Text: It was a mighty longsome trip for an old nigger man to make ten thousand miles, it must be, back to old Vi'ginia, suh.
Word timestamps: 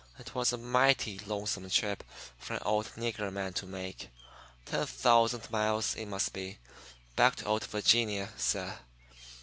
It 0.17 0.33
was 0.33 0.51
a 0.51 0.57
mighty 0.57 1.19
longsome 1.19 1.69
trip 1.71 2.03
for 2.39 2.55
an 2.55 2.63
old 2.65 2.87
nigger 2.97 3.31
man 3.31 3.53
to 3.53 3.67
make 3.67 4.09
ten 4.65 4.87
thousand 4.87 5.51
miles, 5.51 5.93
it 5.95 6.07
must 6.07 6.33
be, 6.33 6.57
back 7.15 7.35
to 7.35 7.45
old 7.45 7.63
Vi'ginia, 7.67 8.29
suh. 8.35 8.79